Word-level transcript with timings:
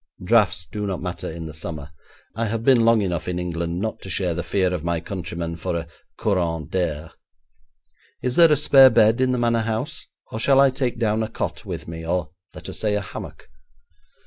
'Draughts 0.23 0.65
do 0.71 0.87
not 0.87 0.99
matter 0.99 1.29
in 1.29 1.45
the 1.45 1.53
summer. 1.53 1.91
I 2.35 2.47
have 2.47 2.63
been 2.63 2.83
long 2.85 3.03
enough 3.03 3.27
in 3.27 3.37
England 3.37 3.79
not 3.79 4.01
to 4.01 4.09
share 4.09 4.33
the 4.33 4.41
fear 4.41 4.73
of 4.73 4.83
my 4.83 4.99
countrymen 4.99 5.57
for 5.57 5.77
a 5.77 5.87
courant 6.17 6.71
d'air. 6.71 7.11
Is 8.23 8.35
there 8.35 8.51
a 8.51 8.57
spare 8.57 8.89
bed 8.89 9.21
in 9.21 9.31
the 9.31 9.37
manor 9.37 9.59
house, 9.61 10.07
or 10.31 10.39
shall 10.39 10.59
I 10.59 10.71
take 10.71 10.97
down 10.97 11.21
a 11.21 11.29
cot 11.29 11.65
with 11.67 11.87
me, 11.87 12.03
or 12.03 12.31
let 12.55 12.67
us 12.67 12.79
say 12.79 12.95
a 12.95 13.01
hammock?' 13.01 13.47